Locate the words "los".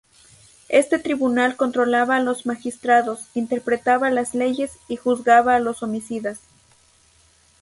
2.21-2.47, 5.59-5.83